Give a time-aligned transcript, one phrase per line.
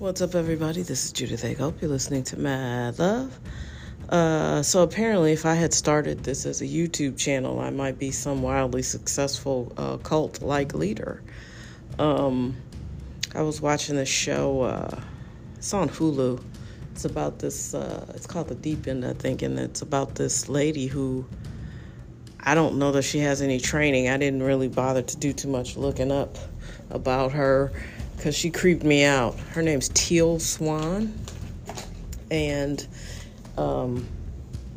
[0.00, 0.80] What's up, everybody?
[0.80, 1.52] This is Judith A.
[1.52, 3.38] Hope you're listening to Mad Love.
[4.08, 8.10] Uh, so apparently, if I had started this as a YouTube channel, I might be
[8.10, 11.22] some wildly successful uh, cult-like leader.
[11.98, 12.56] Um,
[13.34, 14.62] I was watching this show.
[14.62, 15.00] Uh,
[15.56, 16.42] it's on Hulu.
[16.92, 17.74] It's about this.
[17.74, 21.26] Uh, it's called The Deep End, I think, and it's about this lady who.
[22.42, 24.08] I don't know that she has any training.
[24.08, 26.38] I didn't really bother to do too much looking up
[26.88, 27.70] about her
[28.20, 29.34] because she creeped me out.
[29.54, 31.14] Her name's Teal Swan,
[32.30, 32.86] and
[33.56, 34.06] um,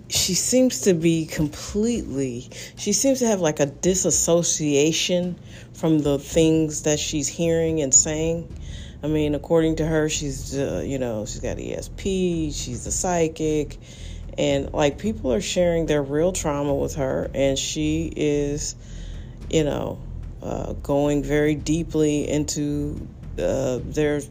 [0.07, 2.49] she seems to be completely.
[2.77, 5.37] She seems to have like a disassociation
[5.73, 8.47] from the things that she's hearing and saying.
[9.03, 12.55] I mean, according to her, she's uh, you know she's got ESP.
[12.55, 13.77] She's a psychic
[14.37, 18.75] and like people are sharing their real trauma with her and she is
[19.51, 19.99] you know
[20.41, 23.07] uh, going very deeply into
[23.39, 24.21] uh, their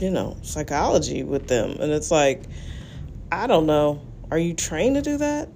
[0.00, 2.42] you know psychology with them and it's like
[3.30, 5.48] i don't know are you trained to do that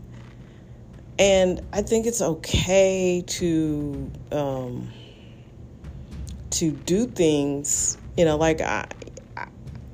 [1.19, 4.89] and i think it's okay to um,
[6.51, 8.87] to do things you know like i,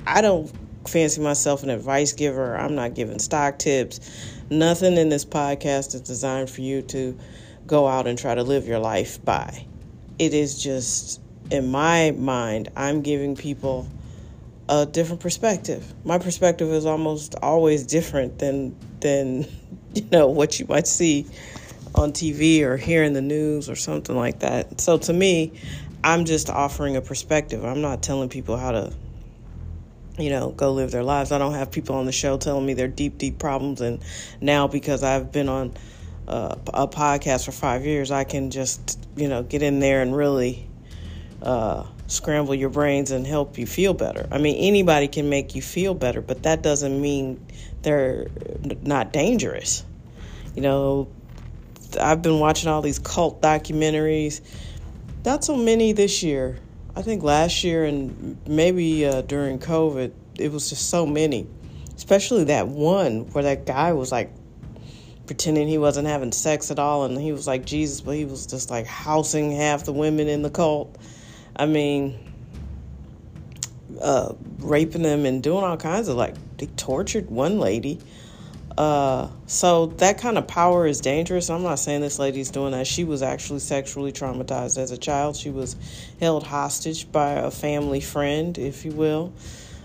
[0.07, 0.53] I don't
[0.89, 2.57] fancy myself an advice giver.
[2.57, 4.01] I'm not giving stock tips.
[4.51, 7.19] Nothing in this podcast is designed for you to
[7.67, 9.67] go out and try to live your life by.
[10.19, 11.21] It is just,
[11.51, 13.89] in my mind, I'm giving people
[14.69, 15.93] a different perspective.
[16.05, 19.47] My perspective is almost always different than than
[19.95, 21.27] you know what you might see
[21.95, 24.81] on TV or hear in the news or something like that.
[24.81, 25.53] So to me,
[26.03, 27.65] I'm just offering a perspective.
[27.65, 28.93] I'm not telling people how to
[30.19, 31.33] you know, go live their lives.
[31.33, 33.81] I don't have people on the show telling me their deep, deep problems.
[33.81, 34.03] And
[34.41, 35.75] now, because I've been on
[36.29, 40.15] uh, a podcast for five years, I can just, you know, get in there and
[40.17, 40.69] really
[41.45, 44.27] uh, scramble your brains and help you feel better.
[44.33, 47.45] I mean, anybody can make you feel better, but that doesn't mean
[47.83, 48.27] they're
[48.83, 49.85] not dangerous.
[50.57, 51.09] You know,
[52.01, 54.41] I've been watching all these cult documentaries.
[55.25, 56.59] Not so many this year
[56.97, 61.47] I think last year and maybe uh, during COVID, it was just so many,
[61.97, 64.31] especially that one where that guy was like
[65.27, 68.47] pretending he wasn't having sex at all and he was like Jesus, but he was
[68.47, 70.97] just like housing half the women in the cult.
[71.57, 72.19] I mean,
[74.01, 78.01] uh, raping them and doing all kinds of like, they tortured one lady.
[78.77, 81.49] Uh, so that kind of power is dangerous.
[81.49, 82.87] I'm not saying this lady's doing that.
[82.89, 85.37] She was actually sexually traumatized as a child.
[85.37, 85.77] She was
[86.19, 89.33] held hostage by a family friend, if you will,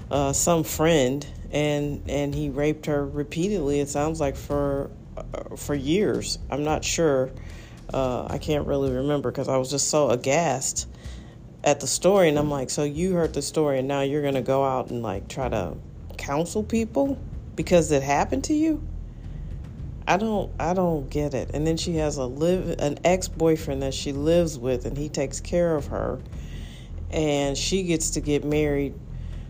[0.10, 3.80] uh, some friend, and and he raped her repeatedly.
[3.80, 6.40] It sounds like for uh, for years.
[6.50, 7.30] I'm not sure.
[7.94, 10.88] Uh, I can't really remember because I was just so aghast
[11.64, 14.42] at the story, and I'm like, so you heard the story, and now you're gonna
[14.42, 15.76] go out and like try to
[16.18, 17.18] counsel people
[17.56, 18.82] because it happened to you?
[20.08, 21.52] I don't I don't get it.
[21.54, 25.40] And then she has a live an ex-boyfriend that she lives with and he takes
[25.40, 26.20] care of her.
[27.12, 28.94] And she gets to get married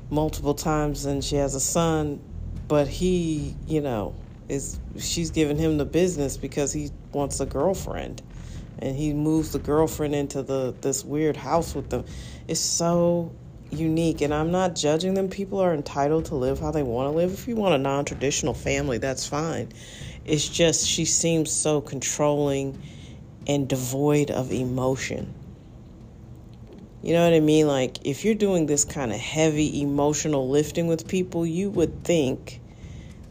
[0.10, 2.20] multiple times and she has a son,
[2.68, 4.16] but he, you know,
[4.48, 8.22] is she's giving him the business because he wants a girlfriend.
[8.80, 12.06] And he moves the girlfriend into the this weird house with them.
[12.48, 13.32] It's so
[13.72, 15.30] unique and I'm not judging them.
[15.30, 17.34] People are entitled to live how they want to live.
[17.34, 19.70] If you want a non traditional family, that's fine.
[20.26, 22.82] It's just she seems so controlling
[23.48, 25.34] and devoid of emotion.
[27.02, 27.66] You know what I mean?
[27.66, 32.60] Like, if you're doing this kind of heavy emotional lifting with people, you would think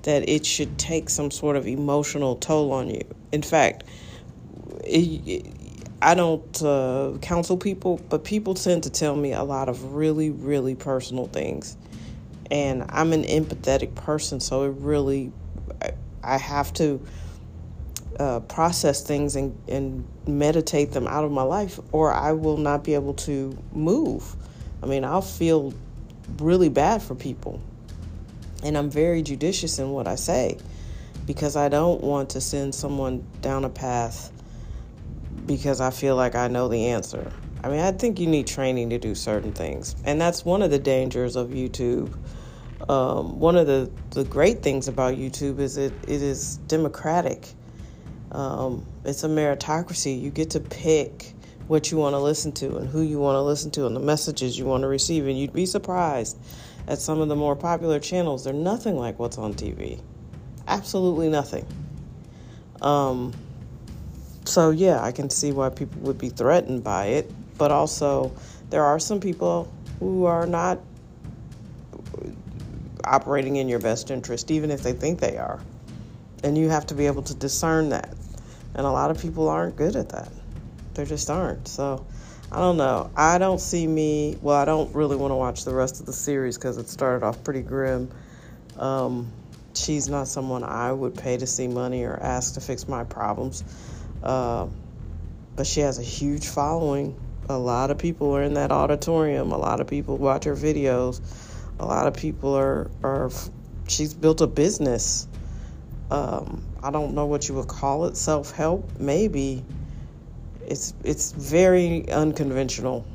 [0.03, 3.03] that it should take some sort of emotional toll on you.
[3.31, 3.84] In fact,
[4.88, 5.47] it,
[6.00, 10.31] I don't uh, counsel people, but people tend to tell me a lot of really,
[10.31, 11.76] really personal things.
[12.50, 15.32] And I'm an empathetic person, so it really,
[16.22, 17.04] I have to
[18.19, 22.85] uh, process things and, and meditate them out of my life, or I will not
[22.85, 24.35] be able to move.
[24.82, 25.75] I mean, I'll feel
[26.38, 27.61] really bad for people.
[28.62, 30.58] And I'm very judicious in what I say
[31.26, 34.32] because I don't want to send someone down a path
[35.49, 37.33] because I feel like I know the answer.
[37.65, 39.97] I mean, I think you need training to do certain things.
[40.05, 42.17] And that's one of the dangers of YouTube.
[42.89, 47.49] Um, one of the, the great things about YouTube is it, it is democratic.
[48.31, 50.21] Um, it's a meritocracy.
[50.21, 51.35] You get to pick
[51.67, 54.00] what you want to listen to and who you want to listen to and the
[54.00, 55.27] messages you want to receive.
[55.27, 56.39] And you'd be surprised
[56.87, 58.45] at some of the more popular channels.
[58.45, 60.00] They're nothing like what's on TV.
[60.69, 61.67] Absolutely nothing.
[62.81, 63.33] Um,
[64.49, 67.31] so, yeah, I can see why people would be threatened by it.
[67.59, 68.33] But also,
[68.71, 70.79] there are some people who are not
[73.05, 75.61] operating in your best interest, even if they think they are.
[76.45, 78.15] And you have to be able to discern that.
[78.75, 80.31] And a lot of people aren't good at that.
[80.95, 81.67] They just aren't.
[81.67, 82.06] So
[82.53, 83.11] I don't know.
[83.17, 86.12] I don't see me, well, I don't really want to watch the rest of the
[86.12, 88.11] series because it started off pretty grim.
[88.79, 89.33] Um,
[89.75, 93.65] she's not someone I would pay to see money or ask to fix my problems.
[94.23, 94.69] Uh,
[95.56, 97.19] but she has a huge following.
[97.49, 99.53] A lot of people are in that auditorium.
[99.53, 101.20] A lot of people watch her videos.
[101.81, 103.31] A lot of people are, are
[103.88, 105.26] she's built a business.
[106.11, 109.65] Um, I don't know what you would call it, self help, maybe.
[110.67, 113.06] It's it's very unconventional.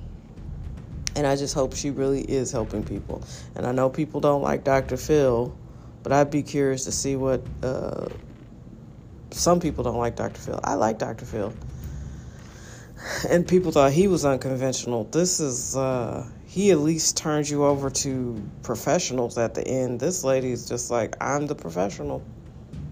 [1.16, 3.24] And I just hope she really is helping people.
[3.56, 4.98] And I know people don't like Dr.
[4.98, 5.56] Phil,
[6.02, 8.08] but I'd be curious to see what uh,
[9.34, 10.40] some people don't like Dr.
[10.40, 10.60] Phil.
[10.64, 11.26] I like Dr.
[11.26, 11.54] Phil.
[13.30, 15.04] And people thought he was unconventional.
[15.06, 20.00] This is, uh, he at least turns you over to professionals at the end.
[20.00, 22.24] This lady is just like, I'm the professional.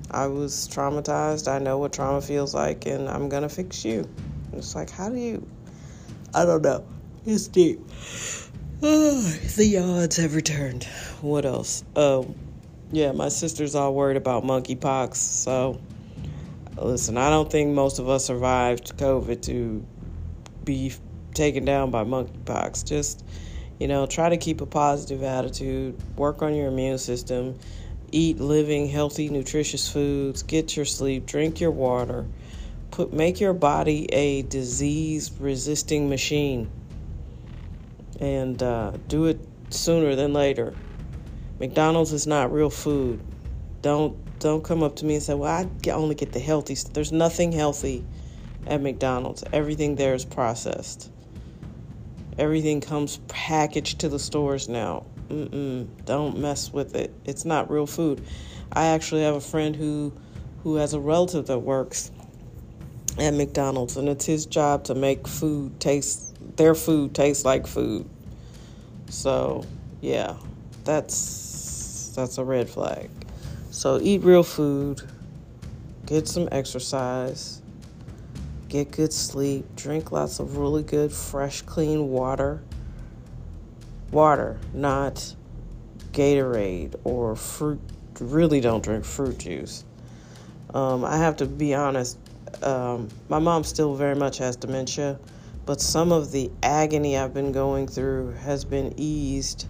[0.10, 1.48] I was traumatized.
[1.48, 4.00] I know what trauma feels like, and I'm going to fix you.
[4.52, 5.48] And it's like, how do you?
[6.34, 6.84] I don't know.
[7.26, 7.80] It's deep.
[8.82, 10.86] The odds have returned.
[11.22, 11.84] What else?
[11.96, 12.34] Oh,
[12.92, 15.16] yeah, my sister's all worried about monkeypox.
[15.16, 15.80] So,
[16.86, 19.86] listen, I don't think most of us survived COVID to
[20.64, 20.94] be
[21.34, 22.86] taken down by monkeypox.
[22.86, 23.26] Just,
[23.80, 27.58] you know, try to keep a positive attitude, work on your immune system,
[28.12, 32.26] eat living, healthy, nutritious foods, get your sleep, drink your water,
[32.92, 36.70] put make your body a disease resisting machine.
[38.20, 39.40] And uh, do it
[39.70, 40.76] sooner than later.
[41.60, 43.20] McDonald's is not real food.
[43.82, 47.12] Don't don't come up to me and say, "Well, I only get the healthy." There's
[47.12, 48.04] nothing healthy
[48.68, 49.44] at McDonald's.
[49.54, 51.10] Everything there is processed.
[52.38, 55.06] Everything comes packaged to the stores now.
[55.30, 57.14] Mm-mm, don't mess with it.
[57.26, 58.22] It's not real food.
[58.74, 60.12] I actually have a friend who
[60.64, 62.12] who has a relative that works
[63.18, 68.08] at McDonald's and it's his job to make food taste their food taste like food.
[69.10, 69.66] So,
[70.02, 70.36] yeah.
[70.84, 73.10] That's that's a red flag.
[73.72, 75.02] So eat real food.
[76.06, 77.62] Get some exercise
[78.72, 82.62] get good sleep, drink lots of really good, fresh, clean water.
[84.12, 85.36] Water, not
[86.14, 87.82] Gatorade or fruit.
[88.22, 89.84] Really don't drink fruit juice.
[90.74, 92.18] Um, I have to be honest,
[92.64, 95.20] um, my mom still very much has dementia,
[95.66, 99.68] but some of the agony I've been going through has been eased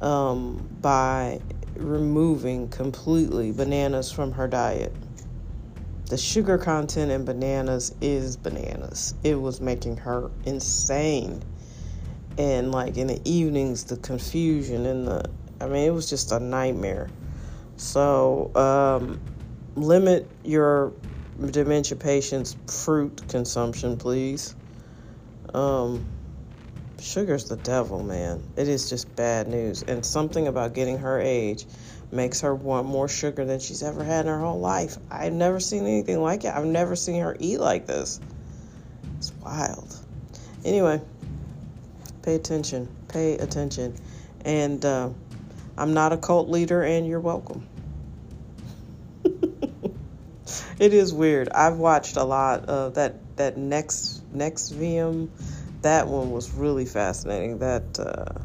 [0.00, 1.40] um, by
[1.80, 4.94] removing completely bananas from her diet
[6.10, 9.14] the sugar content in bananas is bananas.
[9.22, 11.40] It was making her insane.
[12.36, 15.30] And like in the evenings, the confusion and the,
[15.60, 17.08] I mean, it was just a nightmare.
[17.76, 19.20] So, um,
[19.76, 20.92] limit your
[21.52, 24.56] dementia patients' fruit consumption, please.
[25.54, 26.04] Um,
[27.00, 28.42] sugar's the devil, man.
[28.56, 29.82] It is just bad news.
[29.82, 31.66] And something about getting her age
[32.12, 34.96] makes her want more sugar than she's ever had in her whole life.
[35.10, 36.54] I've never seen anything like it.
[36.54, 38.20] I've never seen her eat like this.
[39.18, 39.94] It's wild.
[40.64, 41.00] Anyway,
[42.22, 42.88] pay attention.
[43.08, 43.94] Pay attention.
[44.44, 45.10] And uh,
[45.76, 47.66] I'm not a cult leader, and you're welcome.
[49.24, 51.48] it is weird.
[51.50, 53.16] I've watched a lot of that.
[53.36, 55.30] That next NXIVM,
[55.82, 57.58] that one was really fascinating.
[57.58, 57.98] That.
[57.98, 58.42] Uh,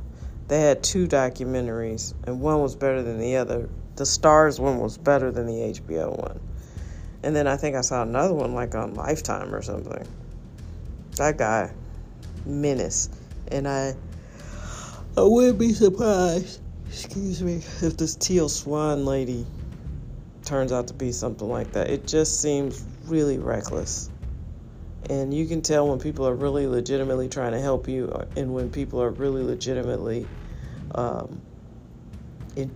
[0.48, 3.68] they had two documentaries, and one was better than the other.
[3.96, 6.40] The Starz one was better than the HBO one.
[7.24, 10.06] And then I think I saw another one like on Lifetime or something.
[11.16, 11.74] That guy,
[12.46, 13.10] menace.
[13.48, 13.96] And I,
[15.18, 19.48] I wouldn't be surprised, excuse me, if this Teal Swan lady
[20.44, 21.90] turns out to be something like that.
[21.90, 24.12] It just seems really reckless.
[25.10, 28.54] And you can tell when people are really legitimately trying to help you uh, and
[28.54, 30.26] when people are really legitimately
[30.96, 31.42] um,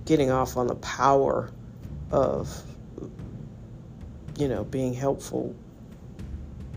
[0.05, 1.50] getting off on the power
[2.12, 2.63] of,
[4.38, 5.55] you know, being helpful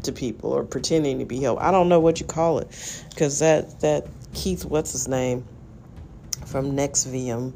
[0.05, 1.67] to people or pretending to be helpful.
[1.67, 5.45] I don't know what you call it because that, that Keith, what's his name,
[6.47, 7.53] from NXIVM,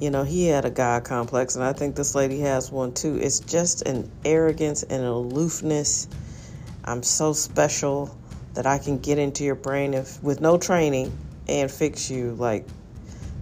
[0.00, 3.16] you know, he had a God complex, and I think this lady has one too.
[3.16, 6.08] It's just an arrogance and an aloofness
[6.86, 8.16] I'm so special
[8.54, 11.16] that I can get into your brain if with no training
[11.48, 12.32] and fix you.
[12.32, 12.66] Like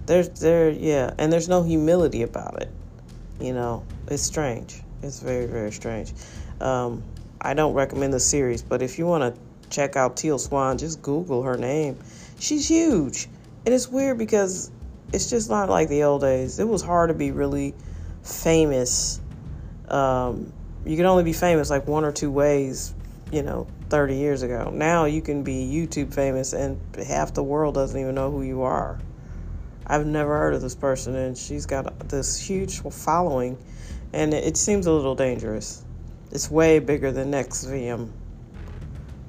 [0.05, 2.71] there's there yeah, and there's no humility about it.
[3.39, 4.81] You know, it's strange.
[5.03, 6.13] It's very very strange.
[6.59, 7.03] Um,
[7.39, 11.01] I don't recommend the series, but if you want to check out Teal Swan, just
[11.01, 11.99] Google her name.
[12.39, 13.27] She's huge,
[13.65, 14.71] and it's weird because
[15.13, 16.59] it's just not like the old days.
[16.59, 17.75] It was hard to be really
[18.23, 19.21] famous.
[19.87, 20.51] Um,
[20.83, 22.94] you could only be famous like one or two ways,
[23.31, 24.71] you know, 30 years ago.
[24.73, 28.63] Now you can be YouTube famous and half the world doesn't even know who you
[28.63, 28.99] are.
[29.87, 33.57] I've never heard of this person and she's got this huge following
[34.13, 35.83] and it seems a little dangerous.
[36.31, 38.09] It's way bigger than NXIVM.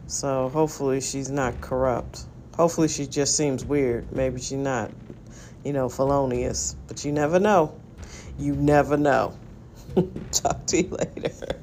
[0.06, 2.24] So hopefully she's not corrupt.
[2.54, 4.10] Hopefully she just seems weird.
[4.12, 4.90] Maybe she's not,
[5.64, 6.76] you know, felonious.
[6.86, 7.78] But you never know.
[8.38, 9.36] You never know.
[10.30, 11.60] Talk to you later.